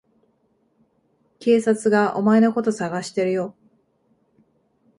[1.37, 3.53] 警察がお前のこと捜してるよ。